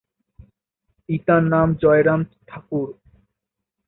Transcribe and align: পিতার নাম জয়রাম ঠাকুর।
পিতার 1.09 1.41
নাম 1.43 1.67
জয়রাম 1.81 2.21
ঠাকুর। 2.47 2.87